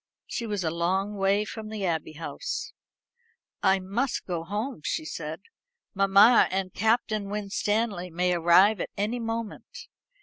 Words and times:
She 0.25 0.47
was 0.47 0.63
a 0.63 0.71
long 0.71 1.13
way 1.15 1.45
from 1.45 1.69
the 1.69 1.85
Abbey 1.85 2.13
House. 2.13 2.73
"I 3.61 3.77
must 3.77 4.25
go 4.25 4.43
home," 4.43 4.81
she 4.83 5.05
said; 5.05 5.41
"mamma 5.93 6.47
and 6.49 6.73
Captain 6.73 7.29
Winstanley 7.29 8.09
may 8.09 8.33
arrive 8.33 8.79
at 8.81 8.89
any 8.97 9.19
moment. 9.19 9.89